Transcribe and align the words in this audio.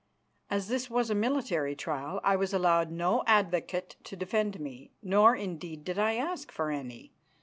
As 0.49 0.67
this 0.67 0.89
was 0.89 1.11
a 1.11 1.13
military 1.13 1.75
trial, 1.75 2.19
I 2.23 2.35
was 2.35 2.55
allowed 2.55 2.89
no 2.89 3.21
advocate 3.27 3.97
to 4.05 4.15
defend 4.15 4.59
me, 4.59 4.89
nor 5.03 5.35
indeed 5.35 5.83
did 5.83 5.99
I 5.99 6.15
ask 6.15 6.51
for 6.51 6.71
any. 6.71 7.13